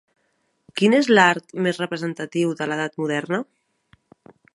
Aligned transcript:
Quin 0.79 0.95
és 0.99 1.09
l'art 1.11 1.53
més 1.65 1.79
representatiu 1.83 2.55
de 2.61 2.69
l'edat 2.71 2.97
moderna? 3.03 3.41